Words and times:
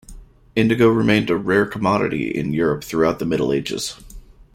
Indigo 0.55 0.89
remained 0.89 1.29
a 1.29 1.35
rare 1.37 1.67
commodity 1.67 2.27
in 2.31 2.53
Europe 2.53 2.83
throughout 2.83 3.19
the 3.19 3.25
Middle 3.25 3.53
Ages. 3.53 3.97